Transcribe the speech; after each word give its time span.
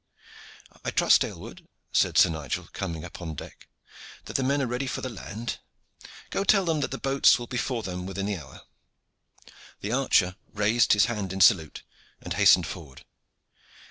"I 0.83 0.89
trust, 0.89 1.23
Aylward," 1.23 1.67
said 1.91 2.17
Sir 2.17 2.29
Nigel, 2.29 2.67
coming 2.73 3.03
upon 3.03 3.35
deck, 3.35 3.67
"that 4.25 4.35
the 4.35 4.41
men 4.41 4.59
are 4.59 4.65
ready 4.65 4.87
for 4.87 4.99
the 5.01 5.09
land. 5.09 5.59
Go 6.31 6.43
tell 6.43 6.65
them 6.65 6.79
that 6.79 6.89
the 6.89 6.97
boats 6.97 7.37
will 7.37 7.45
be 7.45 7.57
for 7.57 7.83
them 7.83 8.07
within 8.07 8.25
the 8.25 8.37
hour." 8.39 8.61
The 9.81 9.91
archer 9.91 10.37
raised 10.51 10.93
his 10.93 11.05
hand 11.05 11.31
in 11.31 11.39
salute, 11.39 11.83
and 12.19 12.33
hastened 12.33 12.65
forward. 12.65 13.03